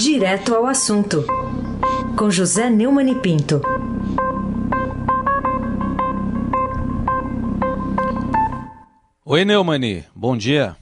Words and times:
Direto 0.00 0.54
ao 0.54 0.64
assunto, 0.66 1.24
com 2.16 2.30
José 2.30 2.70
Neumann 2.70 3.10
e 3.10 3.16
Pinto. 3.16 3.60
Oi, 9.26 9.44
Neumani, 9.44 10.04
bom 10.14 10.36
dia. 10.36 10.76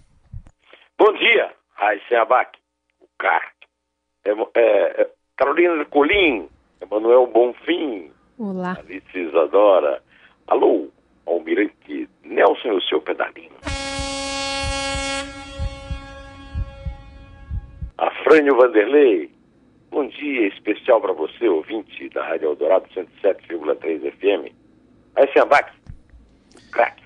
Bom 0.99 1.15
dia, 1.15 1.51
Raíssa 1.77 2.21
Abac, 2.21 2.59
o 3.01 3.07
CAR, 3.19 3.41
é, 4.27 4.33
é, 4.33 5.01
é, 5.01 5.11
Carolina 5.35 5.83
Colim, 5.87 6.47
Emanuel 6.83 7.27
Bonfim, 7.27 8.11
Olá. 8.39 8.77
Alice 8.79 9.19
Isadora, 9.19 10.03
alô, 10.47 10.91
Almirante 11.25 12.07
Nelson 12.23 12.69
e 12.69 12.73
o 12.73 12.83
seu 12.83 13.01
pedalinho. 13.01 13.57
Afrânio 18.27 18.57
Vanderlei, 18.57 19.31
bom 19.89 20.05
dia 20.09 20.49
especial 20.49 21.01
para 21.01 21.13
você, 21.13 21.49
ouvinte 21.49 22.09
da 22.09 22.27
Rádio 22.27 22.49
Eldorado 22.49 22.89
107,3 22.89 24.01
FM. 24.01 24.53
Aí 25.15 25.33
se 25.33 25.39
abaque, 25.39 25.71
craque. 26.73 27.05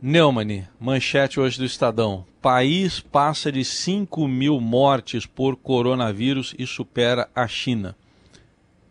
Neumani, 0.00 0.62
manchete 0.80 1.38
hoje 1.38 1.58
do 1.58 1.66
Estadão. 1.66 2.24
País 2.40 2.98
passa 2.98 3.52
de 3.52 3.62
5 3.62 4.26
mil 4.26 4.58
mortes 4.58 5.26
por 5.26 5.54
coronavírus 5.54 6.54
e 6.58 6.66
supera 6.66 7.28
a 7.36 7.46
China. 7.46 7.94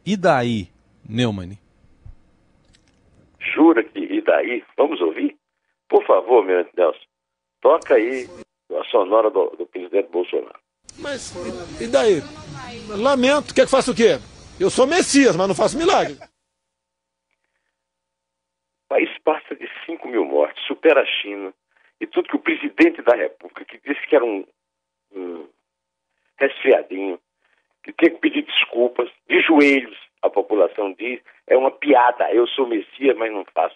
E 0.05 0.15
daí, 0.15 0.67
Neumani? 1.09 1.57
Jura 3.39 3.83
que 3.83 3.97
e 3.97 4.21
daí? 4.21 4.63
Vamos 4.77 5.01
ouvir? 5.01 5.35
Por 5.89 6.05
favor, 6.05 6.45
meu 6.45 6.63
Nelson, 6.77 6.99
toca 7.59 7.95
aí 7.95 8.27
a 8.79 8.83
sonora 8.91 9.31
do, 9.31 9.55
do 9.57 9.65
presidente 9.65 10.11
Bolsonaro. 10.11 10.62
Mas 10.99 11.33
e 11.81 11.87
daí? 11.87 12.21
Lamento, 12.89 13.53
quer 13.53 13.65
que 13.65 13.71
faça 13.71 13.91
o 13.91 13.95
quê? 13.95 14.19
Eu 14.59 14.69
sou 14.69 14.87
Messias, 14.87 15.35
mas 15.35 15.47
não 15.47 15.55
faço 15.55 15.77
milagre. 15.77 16.13
O 18.85 18.89
país 18.89 19.09
passa 19.23 19.55
de 19.55 19.67
5 19.85 20.07
mil 20.07 20.25
mortes, 20.25 20.63
supera 20.65 21.01
a 21.01 21.05
China, 21.05 21.53
e 21.99 22.05
tudo 22.05 22.29
que 22.29 22.35
o 22.35 22.39
presidente 22.39 23.01
da 23.01 23.15
República, 23.15 23.65
que 23.65 23.79
disse 23.79 24.05
que 24.07 24.15
era 24.15 24.23
um, 24.23 24.45
um 25.15 25.47
resfriadinho, 26.37 27.19
que 27.83 27.91
tem 27.93 28.11
que 28.11 28.19
pedir 28.19 28.43
desculpas, 28.43 29.09
de 29.27 29.41
joelhos, 29.41 29.97
a 30.21 30.29
população 30.29 30.93
diz, 30.93 31.19
é 31.47 31.57
uma 31.57 31.71
piada. 31.71 32.31
Eu 32.31 32.47
sou 32.47 32.67
Messias, 32.67 33.17
mas 33.17 33.31
não 33.31 33.43
faço, 33.53 33.75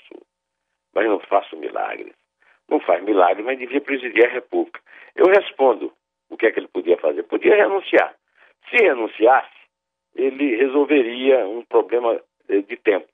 mas 0.94 1.06
não 1.06 1.20
faço 1.20 1.58
milagres. 1.58 2.14
Não 2.70 2.80
faz 2.80 3.04
milagre, 3.04 3.44
mas 3.44 3.58
devia 3.58 3.82
presidir 3.82 4.26
a 4.26 4.30
República. 4.30 4.80
Eu 5.16 5.26
respondo 5.26 5.94
o 6.30 6.38
que 6.38 6.46
é 6.46 6.52
que 6.52 6.60
ele 6.60 6.68
podia 6.68 6.98
fazer? 6.98 7.24
Podia 7.24 7.56
renunciar. 7.56 8.16
Se 8.70 8.78
renunciasse, 8.78 9.58
ele 10.16 10.56
resolveria 10.56 11.48
um 11.48 11.64
problema 11.64 12.20
eh, 12.50 12.62
de 12.62 12.76
tempo. 12.78 13.08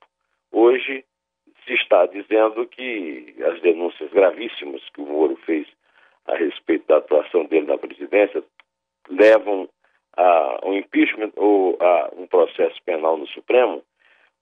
Hoje 0.50 1.04
se 1.64 1.74
está 1.74 2.06
dizendo 2.06 2.66
que 2.66 3.34
as 3.42 3.60
denúncias 3.60 4.10
gravíssimas 4.10 4.82
que 4.90 5.00
o 5.00 5.06
Moro 5.06 5.36
fez 5.44 5.66
a 6.26 6.36
respeito 6.36 6.86
da 6.86 6.98
atuação 6.98 7.44
dele 7.46 7.66
na 7.66 7.78
presidência 7.78 8.42
levam 9.08 9.68
a 10.16 10.60
um 10.64 10.74
impeachment 10.74 11.32
ou 11.36 11.76
a 11.80 12.10
um 12.16 12.26
processo 12.26 12.80
penal 12.84 13.16
no 13.16 13.26
Supremo, 13.28 13.82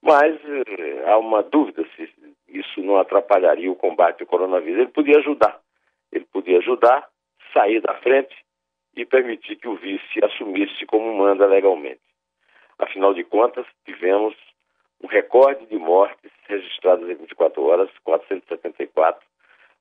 mas 0.00 0.34
eh, 0.44 1.04
há 1.06 1.18
uma 1.18 1.42
dúvida 1.42 1.84
se 1.96 2.08
isso 2.48 2.82
não 2.82 2.98
atrapalharia 2.98 3.70
o 3.70 3.76
combate 3.76 4.22
ao 4.22 4.26
coronavírus. 4.26 4.80
Ele 4.80 4.90
podia 4.90 5.18
ajudar. 5.18 5.60
Ele 6.12 6.26
podia 6.32 6.58
ajudar, 6.58 7.08
sair 7.52 7.80
da 7.80 7.94
frente 7.94 8.34
e 8.96 9.04
permitir 9.04 9.56
que 9.56 9.68
o 9.68 9.76
vice 9.76 10.24
assumisse 10.24 10.84
como 10.86 11.16
manda 11.16 11.46
legalmente. 11.46 12.00
Afinal 12.78 13.14
de 13.14 13.24
contas, 13.24 13.66
tivemos 13.84 14.34
um 15.02 15.06
recorde 15.06 15.66
de 15.66 15.76
mortes 15.76 16.30
registradas 16.46 17.08
em 17.08 17.14
24 17.14 17.62
horas, 17.62 17.90
474, 18.04 19.24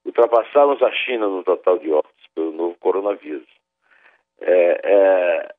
ultrapassamos 0.05 0.81
a 0.81 0.91
China 0.91 1.27
no 1.27 1.44
total 1.44 1.77
de 1.77 1.91
óbitos 1.91 2.27
pelo 2.33 2.51
novo 2.51 2.75
coronavírus. 2.79 3.47
É, 4.39 4.81
é, 4.83 5.55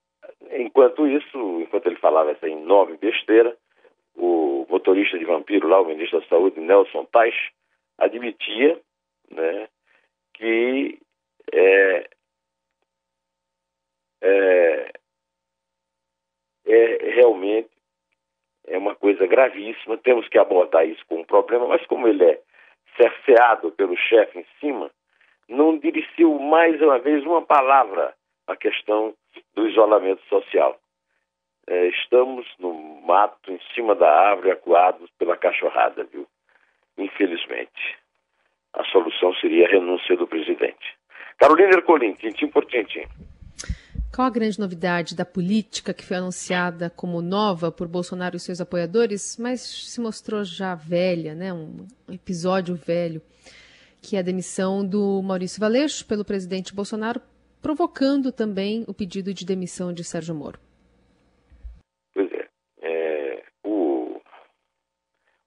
enquanto 0.60 1.06
isso, 1.06 1.60
enquanto 1.60 1.86
ele 1.86 1.96
falava 1.96 2.32
essa 2.32 2.48
enorme 2.48 2.96
besteira, 2.96 3.56
o 4.16 4.66
motorista 4.68 5.18
de 5.18 5.24
vampiro 5.24 5.68
lá, 5.68 5.80
o 5.80 5.86
ministro 5.86 6.20
da 6.20 6.26
Saúde, 6.26 6.60
Nelson 6.60 7.04
Teich, 7.06 7.52
admitia 7.98 8.80
né, 9.30 9.68
que 10.34 10.98
é, 11.52 12.10
é 14.20 14.92
realmente 17.14 17.70
é 18.66 18.78
uma 18.78 18.94
coisa 19.12 19.26
gravíssima, 19.26 19.98
temos 19.98 20.26
que 20.28 20.38
abordar 20.38 20.86
isso 20.86 21.04
como 21.06 21.20
um 21.20 21.24
problema, 21.24 21.66
mas 21.66 21.84
como 21.86 22.08
ele 22.08 22.24
é 22.24 22.40
cerceado 22.96 23.70
pelo 23.72 23.96
chefe 23.96 24.38
em 24.38 24.46
cima, 24.58 24.90
não 25.48 25.78
dirigiu 25.78 26.38
mais 26.38 26.80
uma 26.80 26.98
vez 26.98 27.24
uma 27.24 27.42
palavra 27.42 28.14
à 28.46 28.56
questão 28.56 29.14
do 29.54 29.68
isolamento 29.68 30.22
social. 30.28 30.78
É, 31.66 31.88
estamos 31.88 32.46
no 32.58 32.72
mato, 33.02 33.52
em 33.52 33.60
cima 33.74 33.94
da 33.94 34.10
árvore, 34.10 34.50
acuados 34.50 35.10
pela 35.18 35.36
cachorrada, 35.36 36.04
viu? 36.04 36.26
Infelizmente. 36.98 37.98
A 38.72 38.84
solução 38.84 39.34
seria 39.34 39.66
a 39.66 39.70
renúncia 39.70 40.16
do 40.16 40.26
presidente. 40.26 40.96
Carolina 41.38 41.76
Ercolim, 41.76 42.14
tintim 42.14 42.48
por 42.48 42.64
tintim. 42.64 43.06
Qual 44.14 44.26
a 44.26 44.30
grande 44.30 44.60
novidade 44.60 45.16
da 45.16 45.24
política 45.24 45.94
que 45.94 46.04
foi 46.04 46.18
anunciada 46.18 46.90
como 46.90 47.22
nova 47.22 47.72
por 47.72 47.88
Bolsonaro 47.88 48.36
e 48.36 48.40
seus 48.40 48.60
apoiadores, 48.60 49.38
mas 49.40 49.62
se 49.62 49.98
mostrou 50.02 50.44
já 50.44 50.74
velha, 50.74 51.34
né? 51.34 51.50
um 51.50 51.86
episódio 52.12 52.74
velho, 52.74 53.22
que 54.02 54.14
é 54.14 54.18
a 54.18 54.22
demissão 54.22 54.86
do 54.86 55.22
Maurício 55.22 55.58
Valeixo 55.58 56.06
pelo 56.06 56.26
presidente 56.26 56.74
Bolsonaro, 56.74 57.22
provocando 57.62 58.30
também 58.30 58.84
o 58.86 58.92
pedido 58.92 59.32
de 59.32 59.46
demissão 59.46 59.94
de 59.94 60.04
Sérgio 60.04 60.34
Moro? 60.34 60.60
Pois 62.12 62.30
é. 62.32 62.48
é 62.82 63.42
o, 63.64 64.20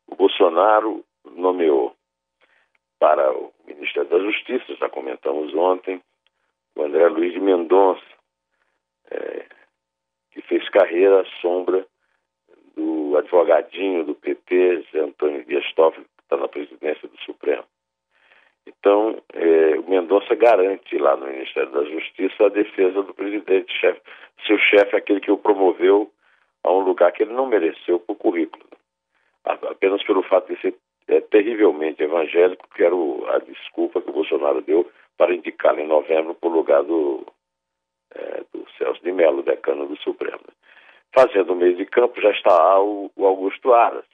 o 0.07 0.15
Bolsonaro 0.15 1.05
nomeou 1.35 1.95
para 2.97 3.31
o 3.31 3.53
Ministério 3.67 4.09
da 4.09 4.17
Justiça, 4.17 4.73
já 4.79 4.89
comentamos 4.89 5.53
ontem, 5.53 6.01
o 6.75 6.81
André 6.81 7.07
Luiz 7.09 7.31
de 7.31 7.39
Mendonça, 7.39 8.15
é, 9.11 9.45
que 10.31 10.41
fez 10.41 10.67
carreira 10.69 11.21
à 11.21 11.25
sombra 11.41 11.85
do 12.75 13.17
advogadinho 13.17 14.03
do 14.03 14.15
PT, 14.15 14.85
Zé 14.91 14.99
Antônio 14.99 15.45
Dias 15.45 15.65
Toffoli, 15.73 16.05
que 16.05 16.23
está 16.23 16.37
na 16.37 16.47
presidência 16.47 17.07
do 17.07 17.17
Supremo. 17.19 17.63
Então, 18.67 19.21
é, 19.33 19.79
o 19.79 19.89
Mendonça 19.89 20.33
garante 20.35 20.97
lá 20.97 21.15
no 21.15 21.27
Ministério 21.27 21.71
da 21.71 21.83
Justiça 21.85 22.45
a 22.45 22.49
defesa 22.49 23.03
do 23.03 23.13
presidente, 23.13 23.71
chefe. 23.79 24.01
Seu 24.45 24.57
chefe 24.57 24.95
é 24.95 24.97
aquele 24.97 25.19
que 25.19 25.31
o 25.31 25.37
promoveu 25.37 26.11
a 26.63 26.71
um 26.71 26.79
lugar 26.79 27.11
que 27.11 27.23
ele 27.23 27.33
não 27.33 27.45
mereceu 27.45 27.99
por 27.99 28.15
currículo. 28.15 28.65
Apenas 29.45 30.03
pelo 30.03 30.23
fato 30.23 30.51
de 30.51 30.59
ser 30.59 30.75
é, 31.07 31.21
terrivelmente 31.21 32.01
evangélico, 32.01 32.67
que 32.75 32.83
era 32.83 32.95
o, 32.95 33.23
a 33.27 33.37
desculpa 33.37 34.01
que 34.01 34.09
o 34.09 34.13
Bolsonaro 34.13 34.61
deu 34.61 34.89
para 35.15 35.35
indicá-lo 35.35 35.79
em 35.79 35.87
novembro 35.87 36.33
para 36.33 36.49
o 36.49 36.53
lugar 36.53 36.83
do, 36.83 37.25
é, 38.15 38.43
do 38.53 38.65
Celso 38.77 39.01
de 39.03 39.11
Mello, 39.11 39.43
decano 39.43 39.87
do 39.87 39.97
Supremo. 39.97 40.43
Fazendo 41.13 41.53
o 41.53 41.55
meio 41.55 41.75
de 41.75 41.85
campo 41.85 42.19
já 42.19 42.31
está 42.31 42.79
o, 42.79 43.11
o 43.15 43.25
Augusto 43.25 43.73
Aras. 43.73 44.05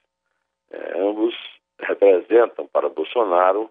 É, 0.71 0.99
ambos 0.99 1.35
representam 1.79 2.67
para 2.67 2.89
Bolsonaro 2.89 3.69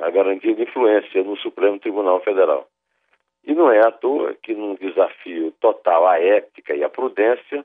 a 0.00 0.10
garantia 0.10 0.54
de 0.54 0.62
influência 0.62 1.22
no 1.22 1.36
Supremo 1.36 1.78
Tribunal 1.78 2.20
Federal. 2.20 2.68
E 3.44 3.54
não 3.54 3.70
é 3.70 3.80
à 3.80 3.90
toa 3.90 4.34
que, 4.34 4.54
num 4.54 4.76
desafio 4.76 5.52
total 5.60 6.06
à 6.06 6.20
ética 6.20 6.74
e 6.74 6.84
à 6.84 6.88
prudência, 6.88 7.64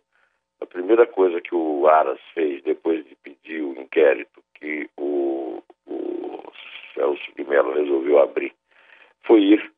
a 0.59 0.65
primeira 0.65 1.05
coisa 1.05 1.39
que 1.39 1.53
o 1.53 1.87
Aras 1.87 2.19
fez 2.33 2.63
depois 2.63 3.05
de 3.05 3.15
pedir 3.15 3.61
o 3.61 3.79
inquérito 3.79 4.43
que 4.55 4.89
o, 4.97 5.61
o 5.85 6.43
Celso 6.95 7.31
de 7.35 7.43
Mello 7.43 7.73
resolveu 7.73 8.19
abrir 8.19 8.53
foi 9.27 9.41
ir 9.41 9.71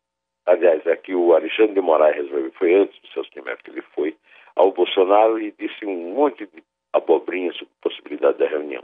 aliás, 0.50 0.86
é 0.86 0.96
que 0.96 1.13
o 1.13 1.34
Alexandre 1.34 1.74
de 1.74 1.81
Moraes 1.81 2.16
resolveu, 2.16 2.51
foi 2.54 2.74
antes 2.74 3.00
do 3.01 3.07
Celso 3.10 3.31
de 3.31 3.42
Mello 3.42 3.57
que 3.63 3.72
ele 3.72 3.84
foi, 3.94 4.16
ao 4.56 4.72
Bolsonaro 4.72 5.40
e 5.40 5.54
disse 5.57 5.86
um 5.86 6.13
monte 6.13 6.46
de 6.48 6.63
abobrinhas 6.92 7.56
sobre 7.56 7.74
a 7.80 7.84
possibilidade 7.84 8.38
da 8.40 8.48
reunião. 8.48 8.84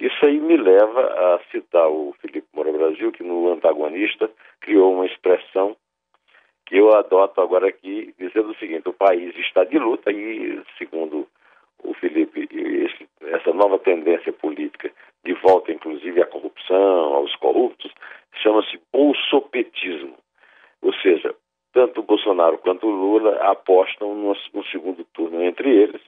Isso 0.00 0.24
aí 0.24 0.40
me 0.40 0.56
leva 0.56 1.00
a 1.00 1.40
citar 1.50 1.88
o 1.88 2.14
Felipe 2.20 2.48
Moura 2.54 2.72
Brasil, 2.72 3.12
que 3.12 3.22
no 3.22 3.52
antagonista 3.52 4.30
criou 4.60 4.94
uma 4.94 5.06
expressão 5.06 5.76
que 6.66 6.76
eu 6.76 6.92
adoto 6.96 7.40
agora 7.40 7.68
aqui, 7.68 8.14
dizendo 8.18 8.50
o 8.50 8.56
seguinte, 8.56 8.88
o 8.88 8.94
país 8.94 9.36
está 9.36 9.64
de 9.64 9.78
luta 9.78 10.10
e, 10.10 10.62
segundo 10.78 11.28
o 11.82 11.92
Felipe, 11.94 12.48
esse, 12.50 13.08
essa 13.26 13.52
nova 13.52 13.78
tendência 13.78 14.32
política 14.32 14.90
de 15.24 15.34
volta, 15.34 15.72
inclusive, 15.72 16.22
à 16.22 16.26
corrupção, 16.26 17.14
aos 17.14 17.34
corruptos, 17.36 17.92
chama-se 18.42 18.80
bolsopetismo. 18.92 20.16
Ou 20.82 20.92
seja, 20.94 21.34
tanto 21.72 22.02
Bolsonaro 22.02 22.58
quanto 22.58 22.86
Lula 22.86 23.36
apostam 23.50 24.14
no, 24.14 24.36
no 24.52 24.64
segundo 24.66 25.04
turno 25.14 25.42
entre 25.42 25.70
eles. 25.70 26.02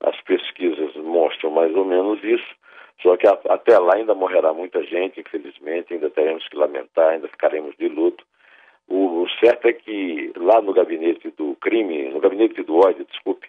As 0.00 0.20
pesquisas 0.22 0.94
mostram 0.96 1.50
mais 1.50 1.74
ou 1.74 1.84
menos 1.84 2.22
isso, 2.22 2.54
só 3.00 3.16
que 3.16 3.26
a, 3.26 3.38
até 3.48 3.78
lá 3.78 3.94
ainda 3.96 4.14
morrerá 4.14 4.52
muita 4.52 4.82
gente, 4.84 5.20
infelizmente, 5.20 5.94
ainda 5.94 6.10
teremos 6.10 6.46
que 6.48 6.56
lamentar, 6.56 7.10
ainda 7.10 7.28
ficaremos 7.28 7.74
de 7.76 7.88
luto. 7.88 8.24
O, 8.88 9.22
o 9.22 9.30
certo 9.40 9.68
é 9.68 9.72
que 9.72 10.32
lá 10.36 10.60
no 10.60 10.72
gabinete 10.72 11.30
do 11.30 11.56
crime, 11.56 12.10
no 12.10 12.20
gabinete 12.20 12.62
do 12.62 12.76
ódio, 12.78 13.04
desculpe, 13.04 13.48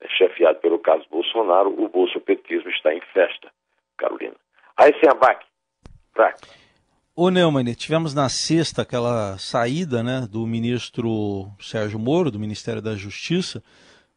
é 0.00 0.08
chefiado 0.08 0.58
pelo 0.60 0.78
caso 0.78 1.04
Bolsonaro, 1.10 1.70
o 1.70 1.88
bolsopetismo 1.88 2.70
está 2.70 2.94
em 2.94 3.00
festa, 3.12 3.50
Carolina. 3.96 4.36
Aí 4.76 4.92
sem 5.00 5.08
abaque, 5.10 5.46
fraco. 6.12 6.63
Ô 7.16 7.30
Neumann, 7.30 7.72
tivemos 7.76 8.12
na 8.12 8.28
sexta 8.28 8.82
aquela 8.82 9.38
saída 9.38 10.02
né, 10.02 10.26
do 10.28 10.44
ministro 10.48 11.46
Sérgio 11.60 11.96
Moro, 11.96 12.28
do 12.28 12.40
Ministério 12.40 12.82
da 12.82 12.96
Justiça. 12.96 13.62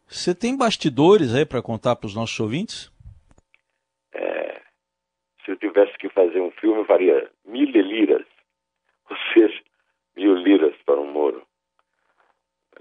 Você 0.08 0.34
tem 0.34 0.58
bastidores 0.58 1.36
aí 1.36 1.46
para 1.46 1.62
contar 1.62 1.96
para 1.96 2.08
os 2.08 2.16
nossos 2.16 2.40
ouvintes? 2.40 2.92
É, 4.16 4.62
se 5.46 5.52
eu 5.52 5.58
tivesse 5.58 5.96
que 6.00 6.10
fazer 6.10 6.42
um 6.42 6.50
filme, 6.50 6.80
eu 6.80 6.86
faria 6.86 7.30
mil 7.46 7.70
liras, 7.70 8.26
ou 9.12 9.18
seja, 9.32 9.62
mil 10.16 10.34
liras 10.34 10.74
para 10.84 11.00
um 11.00 11.12
Moro. 11.12 11.44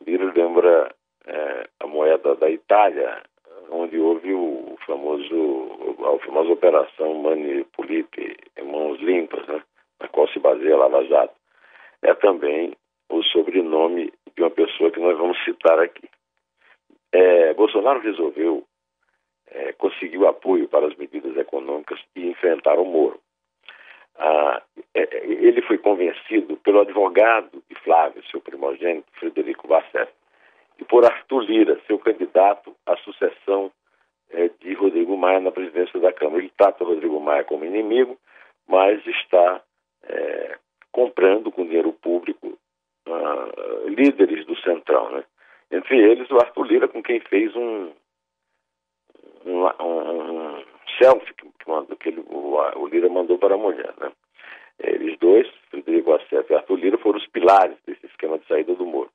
Lira 0.07 0.33
lembra 0.33 0.95
é, 1.27 1.69
a 1.79 1.87
moeda 1.87 2.35
da 2.37 2.49
Itália, 2.49 3.23
onde 3.71 3.99
houve 3.99 4.33
o 4.33 4.79
famoso, 4.87 5.99
a 6.07 6.25
famosa 6.25 6.53
operação 6.53 7.23
Manipulite? 7.23 8.26
A 10.53 10.77
Lava 10.77 11.05
Jato, 11.05 11.35
é 12.03 12.15
também 12.15 12.77
o 13.09 13.23
sobrenome 13.23 14.13
de 14.35 14.43
uma 14.43 14.51
pessoa 14.51 14.91
que 14.91 15.01
nós 15.01 15.17
vamos 15.17 15.43
citar 15.45 15.79
aqui. 15.79 16.09
É, 17.13 17.55
Bolsonaro 17.55 18.01
resolveu 18.01 18.65
é, 19.49 19.73
conseguir 19.75 20.19
o 20.19 20.27
apoio 20.27 20.69
para 20.69 20.87
as 20.87 20.97
medidas 20.97 21.37
econômicas 21.37 22.01
e 22.15 22.29
enfrentar 22.29 22.79
o 22.79 22.85
Moro. 22.85 23.21
Ah, 24.19 24.63
é, 24.95 25.27
ele 25.27 25.63
foi 25.63 25.79
convencido 25.79 26.57
pelo 26.59 26.81
advogado 26.81 27.63
de 27.69 27.75
Flávio, 27.77 28.25
seu 28.31 28.41
primogênito, 28.41 29.07
Frederico 29.19 29.69
Bassett, 29.69 30.11
e 30.79 30.85
por 30.85 31.05
Arthur 31.05 31.41
Lira, 31.41 31.81
seu 31.87 31.99
candidato 31.99 32.75
à 32.87 32.97
sucessão 32.99 33.71
é, 34.31 34.51
de 34.61 34.75
Rodrigo 34.75 35.17
Maia 35.17 35.41
na 35.41 35.53
presidência 35.53 35.99
da 36.01 36.13
Câmara. 36.13 36.39
Ele 36.39 36.53
trata 36.57 36.85
Rodrigo 36.85 37.21
Maia 37.21 37.45
como 37.45 37.65
inimigo, 37.65 38.19
mas 38.67 39.05
está 39.07 39.63
é, 40.09 40.59
comprando 40.93 41.51
com 41.51 41.65
dinheiro 41.65 41.93
público 41.93 42.59
uh, 43.07 43.89
líderes 43.89 44.47
do 44.47 44.57
Centrão, 44.61 45.11
né? 45.11 45.25
Entre 45.71 45.99
eles 45.99 46.31
o 46.31 46.37
Arthur 46.37 46.65
Lira, 46.65 46.89
com 46.89 47.03
quem 47.03 47.21
fez 47.21 47.55
um, 47.57 47.93
um, 49.45 49.67
um, 49.67 50.65
selfie 50.99 51.35
que, 51.35 51.97
que 52.01 52.09
ele, 52.09 52.21
o, 52.29 52.57
o, 52.77 52.87
Lira 52.87 53.09
mandou 53.09 53.37
para 53.39 53.55
a 53.55 53.59
mulher, 53.59 53.93
né? 54.01 54.13
Eles 54.79 55.19
dois, 55.19 55.49
Frederico 55.71 56.13
Assef 56.13 56.51
e 56.51 56.55
Arthur 56.55 56.77
Lira, 56.77 56.99
foram 56.99 57.19
os 57.19 57.27
pilares 57.29 57.77
desse 57.87 58.07
esquema 58.07 58.39
de 58.39 58.47
saída 58.47 58.75
do 58.75 58.87
Moro. 58.87 59.11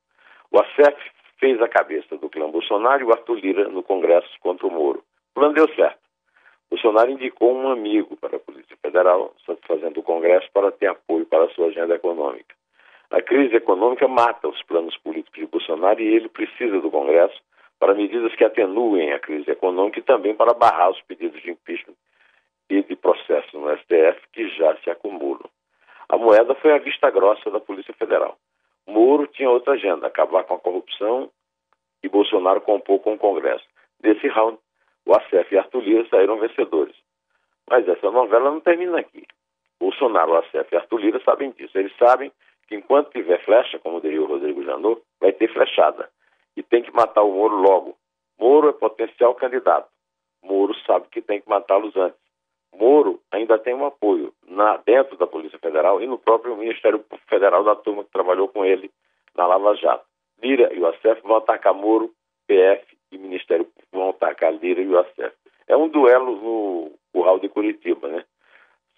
O 0.50 0.58
Assef 0.58 0.96
fez 1.38 1.60
a 1.60 1.68
cabeça 1.68 2.16
do 2.18 2.28
clã 2.28 2.50
Bolsonaro 2.50 3.02
e 3.02 3.04
o 3.04 3.12
Arthur 3.12 3.38
Lira 3.38 3.68
no 3.68 3.82
Congresso 3.82 4.28
contra 4.40 4.66
o 4.66 4.70
Moro. 4.70 5.02
O 5.30 5.34
plano 5.34 5.54
deu 5.54 5.68
certo. 5.74 6.00
Bolsonaro 6.70 7.10
indicou 7.10 7.54
um 7.54 7.68
amigo 7.68 8.16
para 8.16 8.36
a 8.36 8.40
Polícia 8.40 8.61
Federal, 8.82 9.32
satisfazendo 9.46 10.00
o 10.00 10.02
Congresso 10.02 10.50
para 10.52 10.72
ter 10.72 10.88
apoio 10.88 11.24
para 11.26 11.44
a 11.44 11.50
sua 11.50 11.68
agenda 11.68 11.94
econômica. 11.94 12.54
A 13.10 13.22
crise 13.22 13.54
econômica 13.54 14.08
mata 14.08 14.48
os 14.48 14.62
planos 14.62 14.96
políticos 14.98 15.40
de 15.40 15.46
Bolsonaro 15.46 16.00
e 16.00 16.14
ele 16.14 16.28
precisa 16.28 16.80
do 16.80 16.90
Congresso 16.90 17.40
para 17.78 17.94
medidas 17.94 18.34
que 18.34 18.44
atenuem 18.44 19.12
a 19.12 19.18
crise 19.18 19.50
econômica 19.50 19.98
e 19.98 20.02
também 20.02 20.34
para 20.34 20.54
barrar 20.54 20.90
os 20.90 21.00
pedidos 21.02 21.40
de 21.42 21.50
impeachment 21.50 21.94
e 22.70 22.82
de 22.82 22.96
processo 22.96 23.58
no 23.58 23.68
STF 23.76 24.20
que 24.32 24.48
já 24.56 24.76
se 24.78 24.90
acumulam. 24.90 25.48
A 26.08 26.16
moeda 26.16 26.54
foi 26.54 26.72
a 26.72 26.78
vista 26.78 27.10
grossa 27.10 27.50
da 27.50 27.60
Polícia 27.60 27.92
Federal. 27.94 28.36
Moro 28.86 29.26
tinha 29.26 29.50
outra 29.50 29.74
agenda, 29.74 30.06
acabar 30.06 30.44
com 30.44 30.54
a 30.54 30.58
corrupção 30.58 31.30
e 32.02 32.08
Bolsonaro 32.08 32.60
compor 32.60 33.00
com 33.00 33.14
o 33.14 33.18
Congresso. 33.18 33.64
Nesse 34.02 34.26
round, 34.26 34.58
o 35.06 35.14
ACF 35.14 35.54
e 35.54 35.58
Arthur 35.58 35.82
Lira 35.82 36.06
saíram 36.08 36.38
vencedores. 36.38 36.96
Mas 37.68 37.88
essa 37.88 38.10
novela 38.10 38.50
não 38.50 38.60
termina 38.60 38.98
aqui. 38.98 39.24
Bolsonaro, 39.80 40.32
o 40.32 40.36
ACF 40.36 40.68
e 40.72 40.76
Arthur 40.76 41.00
Lira 41.00 41.20
sabem 41.24 41.50
disso. 41.52 41.76
Eles 41.76 41.96
sabem 41.96 42.30
que 42.68 42.76
enquanto 42.76 43.10
tiver 43.10 43.44
flecha, 43.44 43.78
como 43.78 44.00
diria 44.00 44.22
o 44.22 44.26
Rodrigo 44.26 44.62
Janot, 44.62 45.02
vai 45.20 45.32
ter 45.32 45.52
flechada. 45.52 46.08
E 46.56 46.62
tem 46.62 46.82
que 46.82 46.92
matar 46.92 47.22
o 47.22 47.32
Moro 47.32 47.56
logo. 47.56 47.96
Moro 48.38 48.68
é 48.68 48.72
potencial 48.72 49.34
candidato. 49.34 49.88
Moro 50.42 50.74
sabe 50.86 51.06
que 51.10 51.20
tem 51.20 51.40
que 51.40 51.48
matá-los 51.48 51.96
antes. 51.96 52.18
Moro 52.74 53.20
ainda 53.30 53.58
tem 53.58 53.74
um 53.74 53.84
apoio 53.84 54.32
na, 54.46 54.76
dentro 54.78 55.16
da 55.16 55.26
Polícia 55.26 55.58
Federal 55.58 56.00
e 56.00 56.06
no 56.06 56.18
próprio 56.18 56.56
Ministério 56.56 57.04
Federal 57.28 57.62
da 57.62 57.76
turma 57.76 58.04
que 58.04 58.10
trabalhou 58.10 58.48
com 58.48 58.64
ele 58.64 58.90
na 59.34 59.46
Lava 59.46 59.74
Jato. 59.76 60.04
Lira 60.42 60.72
e 60.72 60.80
o 60.80 60.86
ACF 60.86 61.22
vão 61.22 61.36
atacar 61.36 61.74
Moro, 61.74 62.12
PF 62.46 62.96
e 63.12 63.18
Ministério 63.18 63.68
vão 63.92 64.10
atacar 64.10 64.52
Lira 64.54 64.80
e 64.80 64.88
o 64.88 64.98
ACF. 64.98 65.32
É 65.68 65.76
um 65.76 65.88
duelo 65.88 66.36
no 66.36 66.92
curral 67.12 67.38
de 67.38 67.48
Curitiba, 67.48 68.08
né? 68.08 68.24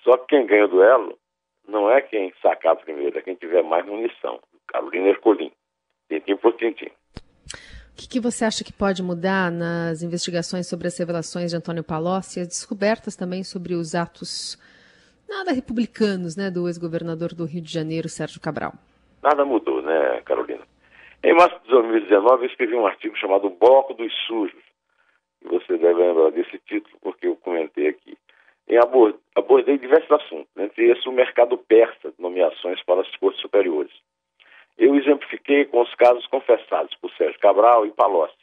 Só 0.03 0.17
que 0.17 0.27
quem 0.29 0.47
ganha 0.47 0.67
o 0.67 0.69
duelo 0.69 1.19
não 1.67 1.91
é 1.91 2.01
quem 2.01 2.33
sacar 2.43 2.77
primeiro, 2.77 3.19
é 3.19 3.23
quem 3.23 3.35
tiver 3.35 3.63
mais 3.63 3.85
munição. 3.87 4.39
Carolina 4.69 5.09
Ercolim. 5.09 5.51
Tintim 6.09 6.37
por 6.37 6.53
tintim. 6.55 6.91
O 7.95 7.97
que, 7.97 8.09
que, 8.09 8.21
você 8.21 8.45
acha 8.45 8.65
que 8.65 8.73
pode 8.73 9.03
mudar 9.03 9.53
nas 9.53 10.03
investigações 10.03 10.69
sobre 10.69 10.89
as 10.89 10.99
revelações 10.99 11.53
de 11.53 11.57
Antônio 11.57 11.85
Palocci 11.85 12.39
e 12.39 12.43
as 12.43 12.49
descobertas 12.49 13.15
também 13.15 13.45
sobre 13.45 13.75
os 13.75 13.95
atos 13.95 14.59
nada 15.29 15.53
republicanos 15.53 16.37
né, 16.37 16.51
do 16.51 16.67
ex-governador 16.67 17.33
do 17.35 17.45
Rio 17.45 17.63
de 17.63 17.73
Janeiro, 17.73 18.09
Sérgio 18.09 18.41
Cabral? 18.41 18.73
Nada 19.23 19.45
mudou, 19.45 19.81
né, 19.81 20.21
Carolina? 20.25 20.63
Em 21.23 21.33
março 21.35 21.59
de 21.63 21.71
2019, 21.71 22.43
eu 22.43 22.51
escrevi 22.51 22.75
um 22.75 22.87
artigo 22.87 23.17
chamado 23.17 23.49
Bloco 23.49 23.95
dos 23.95 24.13
Sujos. 24.27 24.64
Você 25.45 25.77
deve 25.77 26.01
lembrar 26.01 26.31
desse 26.31 26.59
título, 26.61 26.97
porque 27.01 27.27
eu 27.27 27.37
comentei 27.37 27.89
aqui. 27.89 28.17
Em 28.67 28.79
abordei, 28.79 29.21
abordei 29.35 29.79
diversos 29.79 30.11
assuntos, 30.11 30.51
entre 30.57 30.91
esses 30.91 31.05
o 31.07 31.13
mercado 31.13 31.59
persa 31.59 32.11
de 32.11 32.21
nomeações 32.21 32.83
para 32.85 33.03
as 33.03 33.17
cortes 33.17 33.41
superiores. 33.41 33.93
Eu 34.79 34.95
exemplifiquei 34.95 35.67
com 35.67 35.83
os 35.83 35.95
casos 35.95 36.27
confessados 36.27 36.95
por 36.97 37.11
Sérgio 37.13 37.39
Cabral 37.39 37.87
e 37.87 37.93
Palocci. 37.93 38.35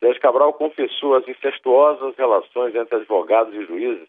Sérgio 0.00 0.20
Cabral 0.20 0.52
confessou 0.54 1.14
as 1.14 1.28
incestuosas 1.28 2.16
relações 2.16 2.74
entre 2.74 2.96
advogados 2.96 3.54
e 3.54 3.64
juízes 3.64 4.08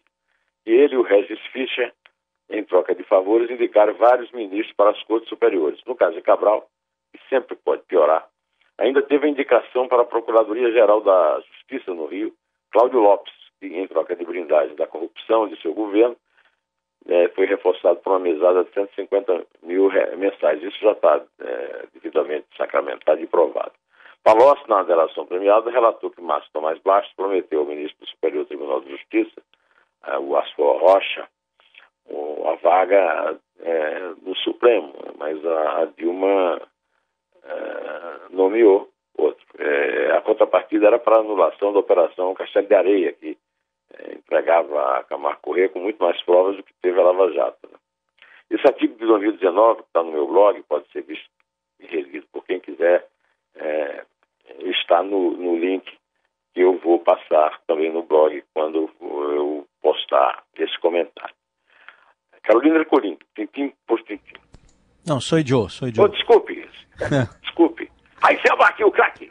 e 0.68 0.70
ele 0.70 0.94
e 0.94 0.98
o 0.98 1.02
Regis 1.02 1.40
Fischer, 1.50 1.94
em 2.50 2.62
troca 2.62 2.94
de 2.94 3.02
favores, 3.04 3.50
indicaram 3.50 3.94
vários 3.94 4.30
ministros 4.32 4.74
para 4.76 4.90
as 4.90 5.02
cortes 5.04 5.28
superiores. 5.28 5.80
No 5.86 5.96
caso 5.96 6.16
de 6.16 6.22
Cabral, 6.22 6.68
que 7.12 7.20
sempre 7.28 7.56
pode 7.56 7.82
piorar. 7.84 8.28
Ainda 8.78 9.02
teve 9.02 9.26
a 9.26 9.30
indicação 9.30 9.88
para 9.88 10.02
a 10.02 10.06
Procuradoria-Geral 10.06 11.00
da 11.00 11.40
Justiça 11.40 11.92
no 11.92 12.06
Rio, 12.06 12.32
Cláudio 12.70 13.00
Lopes, 13.00 13.32
que, 13.58 13.66
em 13.66 13.86
troca 13.88 14.14
de 14.14 14.24
brindagem 14.24 14.76
da 14.76 14.86
corrupção 14.86 15.48
de 15.48 15.60
seu 15.60 15.74
governo, 15.74 16.16
é, 17.06 17.28
foi 17.30 17.46
reforçado 17.46 17.98
por 18.00 18.10
uma 18.10 18.20
mesada 18.20 18.64
de 18.64 18.72
150 18.72 19.46
mil 19.62 19.90
mensais. 20.16 20.62
Isso 20.62 20.78
já 20.80 20.92
está 20.92 21.20
é, 21.40 21.86
devidamente 21.94 22.46
sacramentado 22.56 23.20
e 23.20 23.26
provado. 23.26 23.72
Palocci, 24.22 24.68
na 24.68 24.82
delação 24.82 25.26
premiada, 25.26 25.70
relatou 25.70 26.10
que 26.10 26.20
Márcio 26.20 26.50
Tomás 26.52 26.78
Bastos 26.80 27.14
prometeu 27.16 27.60
ao 27.60 27.66
ministro 27.66 27.98
do 28.00 28.10
Superior 28.10 28.46
Tribunal 28.46 28.80
de 28.82 28.90
Justiça, 28.90 29.42
é, 30.06 30.18
o 30.18 30.36
Asfor 30.36 30.80
Rocha, 30.80 31.26
a 32.46 32.54
vaga 32.62 33.38
é, 33.60 33.98
no 34.22 34.34
Supremo, 34.36 34.94
mas 35.18 35.44
a, 35.44 35.82
a 35.82 35.84
Dilma 35.86 36.60
é, 37.44 37.97
nomeou 38.30 38.88
outro. 39.16 39.44
É, 39.58 40.12
a 40.16 40.20
contrapartida 40.20 40.86
era 40.86 40.98
para 40.98 41.20
anulação 41.20 41.72
da 41.72 41.80
Operação 41.80 42.34
Castelo 42.34 42.68
de 42.68 42.74
Areia, 42.74 43.12
que 43.12 43.36
é, 43.94 44.14
entregava 44.14 44.98
a 44.98 45.04
Camargo 45.04 45.40
Corrêa 45.42 45.68
com 45.68 45.80
muito 45.80 46.02
mais 46.02 46.20
provas 46.22 46.56
do 46.56 46.62
que 46.62 46.72
teve 46.80 46.98
a 46.98 47.02
Lava 47.02 47.32
Jato. 47.32 47.68
Né? 47.70 47.78
Esse 48.50 48.66
artigo 48.66 48.94
de 48.98 49.06
2019, 49.06 49.82
que 49.82 49.88
está 49.88 50.02
no 50.02 50.12
meu 50.12 50.26
blog, 50.26 50.62
pode 50.68 50.90
ser 50.92 51.02
visto 51.02 51.28
e 51.80 51.86
relido 51.86 52.26
por 52.32 52.44
quem 52.44 52.60
quiser, 52.60 53.06
é, 53.54 54.04
está 54.60 55.02
no, 55.02 55.32
no 55.32 55.56
link 55.56 55.84
que 56.54 56.60
eu 56.60 56.78
vou 56.78 56.98
passar 56.98 57.60
também 57.66 57.92
no 57.92 58.02
blog 58.02 58.42
quando 58.54 58.90
eu 59.00 59.66
postar 59.80 60.42
esse 60.56 60.78
comentário. 60.80 61.34
Carolina 62.42 62.78
Ercolim, 62.78 63.18
tintim 63.34 63.72
por 63.86 64.02
tintim. 64.02 64.34
Não, 65.06 65.20
sou 65.20 65.38
Joe, 65.44 65.70
sou 65.70 65.88
Joe. 65.94 66.04
Oh, 66.04 66.08
desculpe, 66.08 66.66
desculpe. 67.42 67.87
Aí 68.22 68.38
você 68.40 68.48
aqui 68.62 68.84
o 68.84 68.90
craque. 68.90 69.30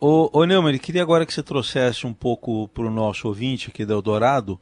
Ô, 0.00 0.30
ô 0.32 0.44
Neumann, 0.44 0.78
queria 0.78 1.02
agora 1.02 1.26
que 1.26 1.32
você 1.32 1.42
trouxesse 1.42 2.06
um 2.06 2.14
pouco 2.14 2.68
para 2.68 2.84
o 2.84 2.90
nosso 2.90 3.28
ouvinte 3.28 3.70
aqui 3.70 3.84
da 3.84 3.94
Eldorado 3.94 4.58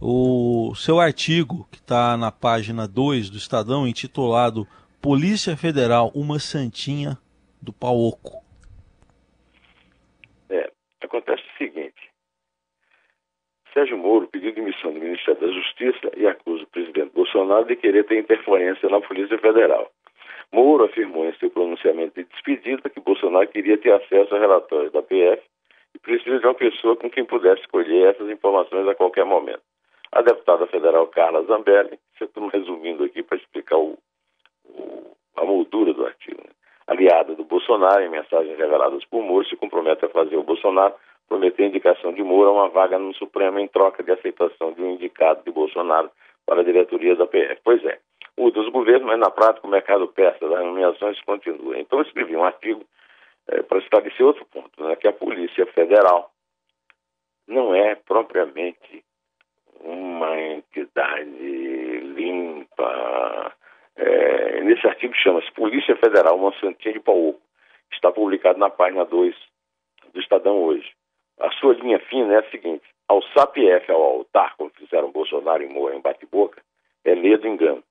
o 0.00 0.74
seu 0.74 0.98
artigo 0.98 1.68
que 1.70 1.76
está 1.76 2.16
na 2.16 2.32
página 2.32 2.88
2 2.88 3.28
do 3.28 3.36
Estadão, 3.36 3.86
intitulado 3.86 4.66
Polícia 5.02 5.56
Federal, 5.56 6.10
uma 6.14 6.38
santinha 6.38 7.18
do 7.60 7.72
Paoco. 7.72 8.42
É, 10.48 10.70
acontece 11.02 11.42
o 11.42 11.58
seguinte. 11.58 12.10
Sérgio 13.74 13.98
Moro 13.98 14.26
pediu 14.28 14.54
demissão 14.54 14.92
do 14.92 15.00
Ministério 15.00 15.40
da 15.40 15.52
Justiça 15.52 16.10
e 16.16 16.26
acusa 16.26 16.64
o 16.64 16.68
presidente 16.68 17.12
Bolsonaro 17.14 17.66
de 17.66 17.76
querer 17.76 18.04
ter 18.04 18.18
interferência 18.18 18.88
na 18.88 19.00
Polícia 19.00 19.38
Federal. 19.38 19.90
Moro 20.52 20.84
afirmou 20.84 21.24
em 21.26 21.34
seu 21.34 21.50
pronunciamento 21.50 22.14
de 22.14 22.24
despedida 22.24 22.90
que 22.90 23.00
Bolsonaro 23.00 23.46
queria 23.48 23.78
ter 23.78 23.92
acesso 23.92 24.34
a 24.34 24.38
relatórios 24.38 24.92
da 24.92 25.02
PF 25.02 25.42
e 25.94 25.98
precisa 25.98 26.38
de 26.38 26.46
uma 26.46 26.54
pessoa 26.54 26.96
com 26.96 27.08
quem 27.08 27.24
pudesse 27.24 27.60
escolher 27.62 28.08
essas 28.08 28.28
informações 28.28 28.86
a 28.88 28.94
qualquer 28.94 29.24
momento. 29.24 29.62
A 30.12 30.22
deputada 30.22 30.66
federal 30.66 31.06
Carla 31.06 31.44
Zambelli, 31.44 31.98
estou 32.20 32.48
resumindo 32.48 33.04
aqui 33.04 33.22
para 33.22 33.38
explicar 33.38 33.76
o, 33.76 33.96
o, 34.64 35.16
a 35.36 35.44
moldura 35.44 35.94
do 35.94 36.04
artigo, 36.04 36.40
né? 36.42 36.50
aliada 36.86 37.36
do 37.36 37.44
Bolsonaro, 37.44 38.02
em 38.02 38.10
mensagens 38.10 38.58
reveladas 38.58 39.04
por 39.04 39.22
Moro, 39.22 39.46
se 39.46 39.56
compromete 39.56 40.04
a 40.04 40.08
fazer 40.08 40.36
o 40.36 40.42
Bolsonaro 40.42 40.94
prometer 41.28 41.62
a 41.62 41.66
indicação 41.66 42.12
de 42.12 42.24
Moro 42.24 42.50
a 42.50 42.52
uma 42.52 42.68
vaga 42.68 42.98
no 42.98 43.14
Supremo 43.14 43.60
em 43.60 43.68
troca 43.68 44.02
de 44.02 44.10
aceitação 44.10 44.72
de 44.72 44.82
um 44.82 44.94
indicado 44.94 45.44
de 45.44 45.52
Bolsonaro 45.52 46.10
para 46.44 46.62
a 46.62 46.64
diretoria 46.64 47.14
da 47.14 47.26
PF. 47.26 47.60
Pois 47.62 47.84
é, 47.84 48.00
muda 48.40 48.60
os 48.60 48.68
governos, 48.70 49.06
mas 49.06 49.18
na 49.18 49.30
prática 49.30 49.66
o 49.66 49.70
mercado 49.70 50.08
persa 50.08 50.48
das 50.48 50.64
nomeações 50.64 51.20
continua. 51.22 51.78
Então 51.78 51.98
eu 51.98 52.04
escrevi 52.04 52.34
um 52.34 52.44
artigo 52.44 52.82
é, 53.48 53.62
para 53.62 53.78
estabelecer 53.78 54.24
outro 54.24 54.46
ponto, 54.46 54.82
né, 54.82 54.96
que 54.96 55.06
a 55.06 55.12
Polícia 55.12 55.66
Federal 55.66 56.30
não 57.46 57.74
é 57.74 57.94
propriamente 57.94 59.04
uma 59.80 60.40
entidade 60.40 62.00
limpa. 62.14 63.54
É, 63.96 64.60
nesse 64.62 64.86
artigo 64.86 65.14
chama-se 65.14 65.52
Polícia 65.52 65.94
Federal 65.96 66.38
Monsantinha 66.38 66.94
de 66.94 67.00
Pauoco. 67.00 67.40
Está 67.92 68.10
publicado 68.10 68.58
na 68.58 68.70
página 68.70 69.04
2 69.04 69.34
do 70.14 70.20
Estadão 70.20 70.62
hoje. 70.62 70.90
A 71.38 71.50
sua 71.52 71.74
linha 71.74 71.98
fina 71.98 72.34
é 72.34 72.38
a 72.38 72.50
seguinte: 72.50 72.84
ao 73.08 73.22
SAPF, 73.22 73.90
ao 73.90 74.02
altar, 74.02 74.56
como 74.56 74.70
fizeram 74.70 75.10
Bolsonaro 75.10 75.62
e 75.62 75.68
Moura 75.68 75.96
em 75.96 76.00
bate-boca, 76.00 76.62
é 77.04 77.14
medo 77.14 77.46
e 77.46 77.50
engano. 77.50 77.82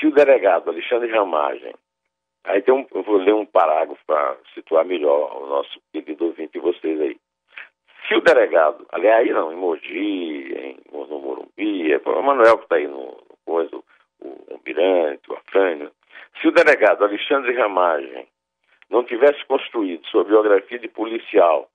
Se 0.00 0.06
o 0.06 0.12
delegado 0.12 0.70
Alexandre 0.70 1.12
Ramagem, 1.12 1.74
aí 2.44 2.62
tem 2.62 2.72
um, 2.72 2.86
eu 2.94 3.02
vou 3.02 3.18
ler 3.18 3.34
um 3.34 3.44
parágrafo 3.44 4.00
para 4.06 4.38
situar 4.54 4.82
melhor 4.82 5.42
o 5.42 5.46
nosso 5.46 5.78
querido 5.92 6.24
ouvinte 6.24 6.56
e 6.56 6.60
vocês 6.60 6.98
aí. 6.98 7.20
Se 8.08 8.14
o 8.14 8.22
delegado, 8.22 8.86
aliás, 8.90 9.26
aí 9.26 9.30
não, 9.30 9.52
em 9.52 9.56
Mogi, 9.56 10.54
em, 10.56 10.78
no 10.90 11.20
Morumbi, 11.20 11.92
é 11.92 11.98
o 11.98 12.22
Manuel 12.22 12.56
que 12.56 12.64
está 12.64 12.76
aí 12.76 12.88
no, 12.88 13.08
no 13.08 13.36
coisa, 13.44 13.76
o, 13.76 13.82
o 14.22 14.60
Mirante, 14.64 15.30
o 15.30 15.34
Afrânio, 15.34 15.92
se 16.40 16.48
o 16.48 16.52
delegado 16.52 17.04
Alexandre 17.04 17.52
Ramagem 17.52 18.26
não 18.88 19.04
tivesse 19.04 19.44
construído 19.44 20.06
sua 20.06 20.24
biografia 20.24 20.78
de 20.78 20.88
policial 20.88 21.68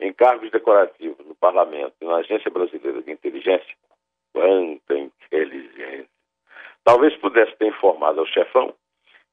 em 0.00 0.10
cargos 0.12 0.50
decorativos 0.50 1.24
no 1.26 1.34
Parlamento 1.34 1.94
e 2.00 2.06
na 2.06 2.16
Agência 2.16 2.50
Brasileira 2.50 3.02
de 3.02 3.12
Inteligência, 3.12 3.76
quanta 4.32 4.98
inteligência, 4.98 6.08
talvez 6.84 7.16
pudesse 7.16 7.56
ter 7.56 7.68
informado 7.68 8.20
ao 8.20 8.26
chefão 8.26 8.74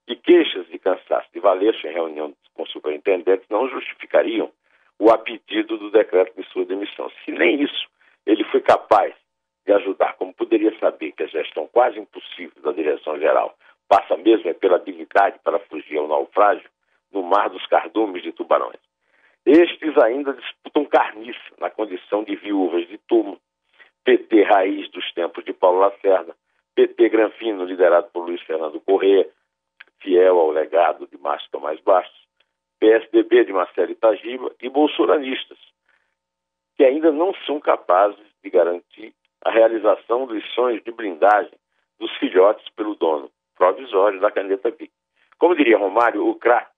que 0.08 0.16
queixas 0.16 0.68
de 0.68 0.80
cansaço 0.80 1.28
de 1.34 1.40
Valeixo 1.40 1.86
em 1.88 1.94
reunião 1.94 2.34
com 2.54 2.66
superintendentes 2.66 3.48
não 3.50 3.70
justificariam 3.70 4.52
o 4.98 5.12
apedido 5.12 5.78
do 5.78 5.92
decreto 5.92 6.36
de 6.36 6.48
sua 6.50 6.66
demissão. 6.66 7.10
Se 7.24 7.32
nem 7.32 7.62
isso 7.62 7.88
ele 8.26 8.44
foi 8.46 8.62
capaz 8.62 9.14
de 9.66 9.74
ajudar, 9.74 10.14
como 10.14 10.34
poderia 10.34 10.78
saber 10.80 11.12
que 11.12 11.24
a 11.24 11.28
gestão 11.28 11.68
quase 11.68 12.00
impossível 12.00 12.62
da 12.62 12.72
direção-geral 12.72 13.56
passa 13.88 14.18
mesmo 14.18 14.50
é 14.50 14.54
pela 14.54 14.76
habilidade 14.78 15.40
para 15.44 15.60
fugir 15.60 15.98
ao 15.98 16.08
naufrágio 16.08 16.70
no 17.12 17.24
mar 17.24 17.50
dos 17.50 17.66
cardumes 17.68 18.22
de 18.22 18.32
tubarões. 18.32 18.80
Estes 19.46 19.98
ainda 19.98 20.34
disputam 20.34 20.86
carniça 20.86 21.40
na 21.60 21.70
condição 21.70 22.24
de 22.24 22.36
viúvas 22.36 22.88
de 22.88 22.98
turma. 23.00 23.38
PT 24.04 24.44
raiz 24.44 24.90
dos 24.92 25.12
tempos 25.14 25.44
de 25.44 25.54
Paulo 25.54 25.80
Lacerda, 25.80 26.36
PT 26.76 27.10
Granfino, 27.10 27.66
liderado 27.66 28.10
por 28.12 28.26
Luiz 28.26 28.42
Fernando 28.42 28.80
Corrêa, 28.82 29.28
fiel 30.02 30.40
ao 30.40 30.52
legado 30.52 31.08
de 31.08 31.18
Márcio 31.18 31.50
Tomás 31.52 31.80
Bastos, 31.82 32.28
PSDB 32.80 33.46
de 33.46 33.54
Marcelo 33.54 33.92
Itagiba 33.92 34.52
e 34.62 34.70
bolsonaristas, 34.70 35.58
que 36.78 36.86
ainda 36.86 37.12
não 37.12 37.34
são 37.46 37.60
capazes 37.60 38.26
de 38.44 38.50
garantir 38.50 39.14
a 39.44 39.52
realização 39.52 40.26
dos 40.26 40.46
sonhos 40.54 40.84
de 40.84 40.92
blindagem 40.92 41.58
dos 42.00 42.16
filhotes 42.18 42.68
pelo 42.76 42.96
dono 42.96 43.30
provisório 43.58 44.20
da 44.22 44.32
caneta 44.32 44.72
BIC. 44.72 44.92
Como 45.38 45.56
diria 45.56 45.78
Romário, 45.78 46.26
o 46.26 46.36
craque, 46.36 46.72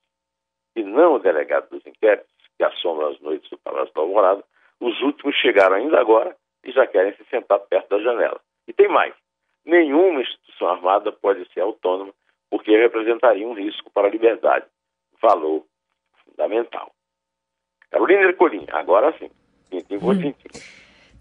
e 0.75 0.83
não 0.83 1.15
o 1.15 1.19
delegado 1.19 1.69
dos 1.69 1.85
inquéritos, 1.85 2.31
que 2.57 2.63
assombram 2.63 3.09
as 3.09 3.19
noites 3.19 3.49
do 3.49 3.57
Palácio 3.59 3.93
do 3.93 4.01
Alvorada, 4.01 4.43
os 4.79 4.99
últimos 5.01 5.35
chegaram 5.35 5.75
ainda 5.75 5.99
agora 5.99 6.35
e 6.63 6.71
já 6.71 6.87
querem 6.87 7.13
se 7.13 7.23
sentar 7.25 7.59
perto 7.59 7.89
da 7.89 7.99
janela. 7.99 8.39
E 8.67 8.73
tem 8.73 8.87
mais: 8.87 9.13
nenhuma 9.65 10.21
instituição 10.21 10.67
armada 10.67 11.11
pode 11.11 11.47
ser 11.53 11.61
autônoma, 11.61 12.13
porque 12.49 12.71
representaria 12.71 13.47
um 13.47 13.53
risco 13.53 13.89
para 13.91 14.07
a 14.07 14.11
liberdade, 14.11 14.65
valor 15.21 15.65
fundamental. 16.25 16.91
Carolina 17.89 18.23
Ercolim, 18.23 18.65
agora 18.71 19.15
sim. 19.17 19.29
Tintim 19.69 19.99
por 19.99 20.15
hum. 20.15 20.33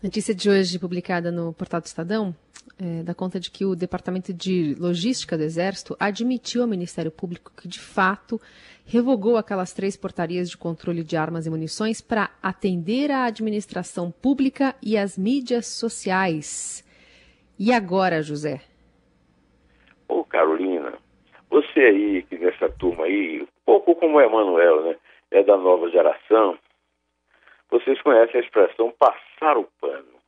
Notícia 0.03 0.35
de 0.35 0.49
hoje 0.49 0.79
publicada 0.79 1.31
no 1.31 1.53
portal 1.53 1.81
do 1.81 1.87
Estadão 1.87 2.35
é, 2.79 3.03
dá 3.03 3.15
conta 3.15 3.39
de 3.39 3.51
que 3.51 3.65
o 3.65 3.77
Departamento 3.77 4.33
de 4.33 4.75
Logística 4.79 5.37
do 5.37 5.43
Exército 5.43 5.97
admitiu 6.01 6.63
ao 6.63 6.69
Ministério 6.69 7.11
Público 7.11 7.53
que, 7.57 7.69
de 7.69 7.79
fato, 7.79 8.41
revogou 8.87 9.37
aquelas 9.37 9.73
três 9.73 9.97
portarias 9.97 10.49
de 10.49 10.57
controle 10.57 11.05
de 11.05 11.17
armas 11.17 11.47
e 11.47 11.51
munições 11.51 12.01
para 12.01 12.31
atender 12.43 13.11
à 13.11 13.25
administração 13.25 14.11
pública 14.11 14.75
e 14.83 14.97
às 14.97 15.19
mídias 15.19 15.67
sociais. 15.67 16.85
E 17.61 17.75
agora, 17.75 18.23
José? 18.23 18.63
Ô, 20.09 20.25
Carolina, 20.25 20.95
você 21.51 21.81
aí, 21.81 22.23
que 22.23 22.39
nessa 22.39 22.71
turma 22.71 23.05
aí, 23.05 23.43
um 23.43 23.47
pouco 23.67 23.95
como 23.95 24.17
o 24.17 24.21
Emanuel, 24.21 24.83
né? 24.85 24.97
É 25.31 25.43
da 25.43 25.59
nova 25.59 25.91
geração. 25.91 26.59
Vocês 27.71 28.01
conhecem 28.01 28.41
a 28.41 28.43
expressão 28.43 28.91
passar 28.99 29.59
o 29.59 29.69
pano 29.79 30.21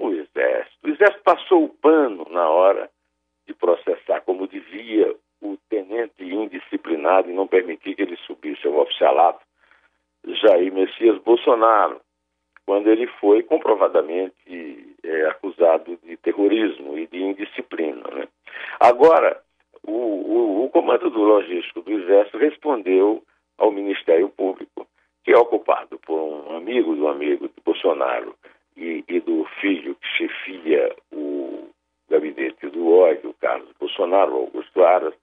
o 0.00 0.10
Exército. 0.10 0.78
O 0.82 0.88
Exército 0.88 1.22
passou 1.22 1.64
o 1.64 1.68
pano 1.68 2.26
na 2.30 2.48
hora 2.48 2.90
de 3.46 3.54
processar 3.54 4.22
como 4.22 4.46
devia 4.46 5.14
o 5.42 5.56
tenente 5.68 6.24
indisciplinado 6.24 7.30
e 7.30 7.34
não 7.34 7.46
permitir 7.46 7.94
que 7.94 8.02
ele 8.02 8.16
subisse 8.26 8.66
ao 8.66 8.78
oficialato, 8.78 9.40
Jair 10.26 10.72
Messias 10.72 11.18
Bolsonaro, 11.22 12.00
quando 12.66 12.88
ele 12.88 13.06
foi 13.20 13.42
comprovadamente 13.42 14.96
é, 15.02 15.26
acusado 15.26 15.98
de 16.04 16.16
terrorismo 16.18 16.98
e 16.98 17.06
de 17.06 17.22
indisciplina. 17.22 18.02
Né? 18.12 18.28
Agora, 18.78 19.40
o, 19.82 19.92
o, 19.92 20.64
o 20.64 20.70
comando 20.70 21.10
do 21.10 21.22
logístico 21.22 21.80
do 21.80 21.92
Exército 21.92 22.38
respondeu 22.38 23.22
ao 23.58 23.72
Ministério 23.72 24.28
Público, 24.28 24.86
que 25.24 25.32
é 25.32 25.36
ocupado 25.36 25.98
por 26.06 26.18
um 26.18 26.56
amigo 26.56 26.94
do 26.94 27.08
amigo 27.08 27.48
de 27.48 27.54
Bolsonaro, 27.64 28.34
e, 28.76 29.04
e 29.08 29.20
do 29.20 29.44
filho 29.60 29.94
que 29.96 30.08
chefia 30.16 30.94
o 31.12 31.68
gabinete 32.08 32.66
do 32.68 32.92
ódio, 32.92 33.34
Carlos 33.40 33.70
Bolsonaro, 33.78 34.34
Augusto 34.34 34.82
Aras, 34.82 35.14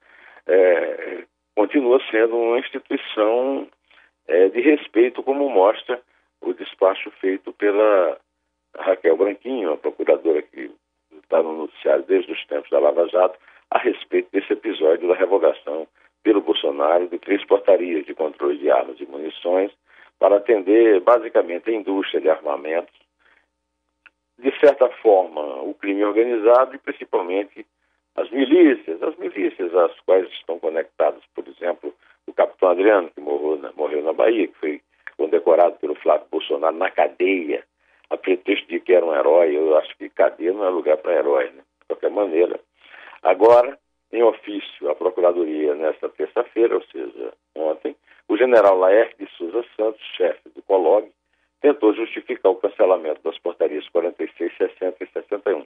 é, 0.45 1.23
continua 1.55 1.99
sendo 2.11 2.37
uma 2.37 2.59
instituição 2.59 3.67
é, 4.27 4.49
de 4.49 4.61
respeito, 4.61 5.23
como 5.23 5.49
mostra 5.49 5.99
despacho 6.87 7.11
feito 7.19 7.51
pela 7.53 8.17
Raquel 8.77 9.17
Branquinho, 9.17 9.73
a 9.73 9.77
procuradora 9.77 10.41
que 10.41 10.71
está 11.23 11.41
no 11.43 11.57
noticiário 11.57 12.03
desde 12.05 12.31
os 12.31 12.45
tempos 12.45 12.69
da 12.69 12.79
Lava 12.79 13.07
Jato, 13.09 13.37
a 13.69 13.77
respeito 13.77 14.29
desse 14.31 14.53
episódio 14.53 15.07
da 15.07 15.15
revogação 15.15 15.87
pelo 16.23 16.41
Bolsonaro 16.41 17.07
de 17.07 17.19
três 17.19 17.45
portarias 17.45 18.05
de 18.05 18.13
controle 18.13 18.57
de 18.57 18.71
armas 18.71 18.99
e 18.99 19.05
munições 19.05 19.71
para 20.19 20.37
atender 20.37 21.01
basicamente 21.01 21.69
a 21.69 21.73
indústria 21.73 22.21
de 22.21 22.29
armamentos. 22.29 22.95
De 24.39 24.57
certa 24.59 24.89
forma, 25.01 25.41
o 25.63 25.73
crime 25.73 26.05
organizado 26.05 26.75
e 26.75 26.79
principalmente 26.79 27.65
as 28.15 28.29
milícias, 28.29 29.01
as 29.03 29.15
milícias 29.17 29.73
às 29.75 29.99
quais 30.01 30.27
estão 30.31 30.59
conectados, 30.59 31.23
por 31.35 31.47
exemplo, 31.47 31.93
o 32.25 32.33
capitão 32.33 32.69
Adriano, 32.69 33.09
que 33.09 33.21
morreu 33.21 33.57
na, 33.57 33.71
morreu 33.73 34.03
na 34.03 34.13
Bahia, 34.13 34.47
que 34.47 34.57
foi 34.57 34.81
condecorado 35.17 35.77
pelo 35.79 35.95
Flávio 35.95 36.27
Bolsonaro 36.31 36.75
na 36.75 36.91
cadeia, 36.91 37.63
a 38.09 38.17
pretexto 38.17 38.67
de 38.67 38.79
que 38.79 38.93
era 38.93 39.05
um 39.05 39.13
herói. 39.13 39.55
Eu 39.55 39.77
acho 39.77 39.97
que 39.97 40.09
cadeia 40.09 40.53
não 40.53 40.65
é 40.65 40.69
lugar 40.69 40.97
para 40.97 41.15
herói, 41.15 41.45
né? 41.45 41.63
de 41.81 41.87
qualquer 41.87 42.11
maneira. 42.11 42.59
Agora, 43.23 43.77
em 44.11 44.23
ofício 44.23 44.89
à 44.89 44.95
Procuradoria 44.95 45.75
nesta 45.75 46.07
terça-feira, 46.09 46.75
ou 46.75 46.83
seja, 46.83 47.33
ontem, 47.55 47.95
o 48.27 48.37
general 48.37 48.77
Laerte 48.77 49.15
de 49.19 49.29
Souza 49.31 49.65
Santos, 49.75 50.01
chefe 50.15 50.49
do 50.55 50.61
COLOG, 50.61 51.11
tentou 51.61 51.93
justificar 51.93 52.51
o 52.51 52.55
cancelamento 52.55 53.21
das 53.23 53.37
portarias 53.39 53.87
46, 53.89 54.55
60 54.57 55.03
e 55.03 55.07
61. 55.07 55.65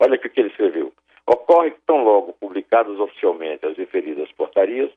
Olha 0.00 0.16
o 0.16 0.18
que 0.18 0.40
ele 0.40 0.48
escreveu. 0.48 0.92
Ocorre 1.26 1.70
que, 1.70 1.80
tão 1.86 2.04
logo 2.04 2.34
publicadas 2.34 2.98
oficialmente 2.98 3.64
as 3.64 3.76
referidas 3.76 4.30
portarias, 4.32 4.90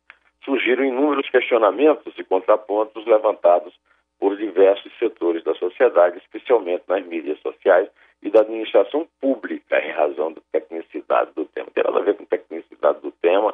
surgiram 0.43 0.85
inúmeros 0.85 1.29
questionamentos 1.29 2.13
e 2.17 2.23
contrapontos 2.23 3.05
levantados 3.05 3.73
por 4.19 4.35
diversos 4.35 4.91
setores 4.97 5.43
da 5.43 5.53
sociedade, 5.55 6.17
especialmente 6.17 6.83
nas 6.87 7.05
mídias 7.05 7.39
sociais 7.39 7.89
e 8.21 8.29
da 8.29 8.41
administração 8.41 9.07
pública, 9.21 9.79
em 9.79 9.91
razão 9.91 10.33
da 10.33 10.41
tecnicidade 10.51 11.31
do 11.35 11.45
tema. 11.45 11.69
Tem 11.73 11.83
nada 11.83 11.99
a 11.99 12.03
ver 12.03 12.15
com 12.15 12.25
tecnicidade 12.25 12.99
do 13.01 13.11
tema. 13.11 13.53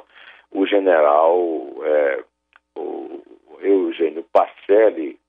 O 0.51 0.65
general 0.65 1.37
é, 1.83 2.23
o 2.75 3.21
Eugênio 3.61 4.25
Pacelli 4.31 5.19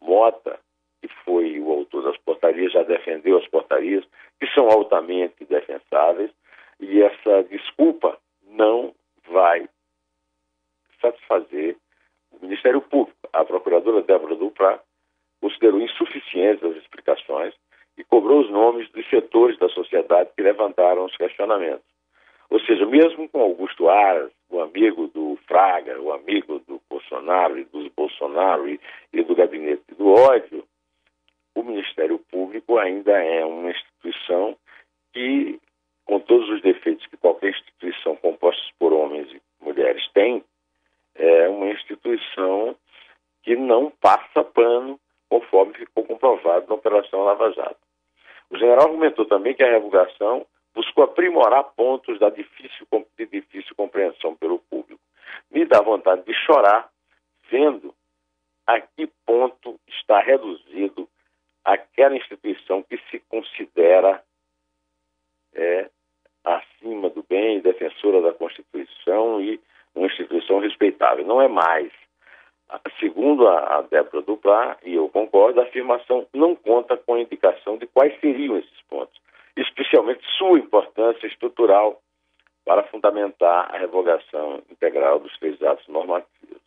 Mota, 0.00 0.58
que 1.00 1.08
foi 1.24 1.60
o 1.60 1.70
autor 1.70 2.04
das 2.04 2.16
portarias, 2.18 2.72
já 2.72 2.82
defendeu 2.82 3.38
as 3.38 3.48
portarias, 3.48 4.04
que 4.38 4.46
são 4.48 4.68
altamente 4.68 5.44
defensáveis, 5.44 6.30
e 6.80 7.02
essa 7.02 7.42
desculpa 7.44 8.18
não 8.48 8.94
vai 9.28 9.68
satisfazer 11.00 11.76
o 12.32 12.44
Ministério 12.44 12.80
Público. 12.80 13.18
A 13.32 13.44
procuradora 13.44 14.02
Débora 14.02 14.34
Duprá 14.34 14.80
considerou 15.40 15.80
insuficientes 15.80 16.62
as 16.64 16.76
explicações 16.76 17.54
e 17.96 18.04
cobrou 18.04 18.40
os 18.40 18.50
nomes 18.50 18.90
dos 18.90 19.08
setores 19.08 19.58
da 19.58 19.68
sociedade 19.68 20.30
que 20.36 20.42
levantaram 20.42 21.04
os 21.04 21.16
questionamentos. 21.16 21.84
Ou 22.50 22.60
seja, 22.60 22.86
mesmo 22.86 23.28
com 23.28 23.40
Augusto 23.40 23.88
Aras, 23.88 24.30
o 24.50 24.60
amigo 24.60 25.08
do 25.08 25.36
Fraga, 25.46 26.00
o 26.00 26.12
amigo 26.12 26.60
do 26.60 26.80
Bolsonaro 26.88 27.58
e 27.58 27.64
dos 27.64 27.88
Bolsonaro 27.88 28.68
e, 28.68 28.80
e 29.12 29.22
do 29.22 29.34
gabinete 29.34 29.82
do 29.96 30.08
ódio, 30.12 30.64
o 31.54 31.62
Ministério 31.62 32.18
Público 32.30 32.78
ainda 32.78 33.12
é 33.12 33.44
uma 33.44 33.70
instituição 33.70 34.56
que, 35.12 35.58
com 36.04 36.20
todos 36.20 36.48
os 36.50 36.62
defeitos 36.62 37.06
que 37.06 37.16
qualquer 37.16 37.50
instituição 37.50 38.16
composta 38.16 38.62
por 38.78 38.92
homens 38.92 39.28
e 39.32 39.40
mulheres 39.64 40.06
tem, 40.12 40.44
é 41.14 41.48
uma 41.48 41.68
instituição 41.70 42.76
que 43.42 43.56
não 43.56 43.90
passa 43.90 44.42
pano, 44.42 44.98
conforme 45.28 45.74
ficou 45.74 46.04
comprovado 46.04 46.66
na 46.68 46.74
Operação 46.74 47.23
Lava 47.34 47.52
Jato. 47.52 47.76
O 48.50 48.56
general 48.56 48.86
argumentou 48.86 49.26
também 49.26 49.54
que 49.54 49.62
a 49.62 49.70
revogação 49.70 50.46
buscou 50.74 51.04
aprimorar 51.04 51.64
pontos 51.76 52.18
da 52.18 52.30
difícil, 52.30 52.86
de 53.18 53.26
difícil 53.26 53.74
compreensão 53.76 54.36
pelo 54.36 54.58
público. 54.58 55.00
Me 55.50 55.64
dá 55.64 55.80
vontade 55.80 56.24
de 56.24 56.34
chorar 56.34 56.88
vendo 57.50 57.94
a 58.66 58.80
que 58.80 59.06
ponto 59.26 59.78
está 59.88 60.20
reduzido 60.20 61.08
aquela 61.64 62.16
instituição 62.16 62.82
que 62.82 62.98
se 63.10 63.18
considera 63.28 64.22
é, 65.54 65.90
acima 66.44 67.10
do 67.10 67.22
bem, 67.22 67.60
defensora 67.60 68.20
da 68.20 68.32
Constituição 68.32 69.40
e 69.40 69.60
uma 69.94 70.06
instituição 70.06 70.58
respeitável. 70.58 71.24
Não 71.24 71.40
é 71.40 71.48
mais. 71.48 71.92
Segundo 72.98 73.46
a, 73.46 73.78
a 73.78 73.82
Débora 73.82 74.22
Duplá, 74.22 74.76
e 74.84 74.94
eu 74.94 75.08
concordo, 75.08 75.60
a 75.60 75.64
afirmação 75.64 76.26
não 76.34 76.54
conta 76.54 76.96
com 76.96 77.14
a 77.14 77.20
indicação 77.20 77.76
de 77.76 77.86
quais 77.86 78.18
seriam 78.20 78.56
esses 78.56 78.82
pontos, 78.88 79.20
especialmente 79.56 80.24
sua 80.38 80.58
importância 80.58 81.26
estrutural 81.26 82.00
para 82.64 82.82
fundamentar 82.84 83.74
a 83.74 83.78
revogação 83.78 84.62
integral 84.70 85.20
dos 85.20 85.36
três 85.38 85.60
atos 85.62 85.86
normativos. 85.88 86.62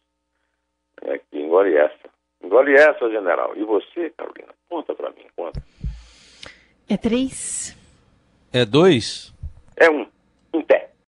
É 1.01 1.17
que 1.17 1.39
engole 1.39 1.75
essa. 1.75 2.09
Engole 2.43 2.73
essa, 2.75 3.09
general. 3.09 3.55
E 3.55 3.63
você, 3.63 4.11
Carolina? 4.11 4.53
Conta 4.69 4.93
para 4.93 5.09
mim, 5.11 5.25
conta. 5.35 5.61
É 6.89 6.97
três? 6.97 7.75
É 8.53 8.63
dois? 8.63 9.33
É 9.75 9.89
um. 9.89 10.07
Em 10.53 10.61
pé. 10.61 10.86